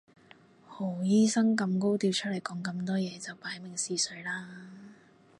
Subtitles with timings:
[0.67, 4.49] 何醫生咁高調出嚟講咁多嘢就擺明試水啦